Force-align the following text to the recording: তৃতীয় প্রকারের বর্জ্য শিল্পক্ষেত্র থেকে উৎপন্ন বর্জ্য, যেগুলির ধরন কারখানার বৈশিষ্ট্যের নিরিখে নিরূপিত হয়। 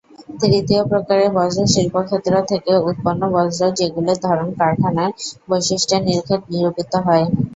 তৃতীয় 0.41 0.81
প্রকারের 0.91 1.29
বর্জ্য 1.35 1.61
শিল্পক্ষেত্র 1.73 2.33
থেকে 2.51 2.71
উৎপন্ন 2.87 3.21
বর্জ্য, 3.33 3.61
যেগুলির 3.79 4.17
ধরন 4.25 4.47
কারখানার 4.59 5.09
বৈশিষ্ট্যের 5.49 6.01
নিরিখে 6.05 6.35
নিরূপিত 6.51 6.93
হয়। 7.05 7.25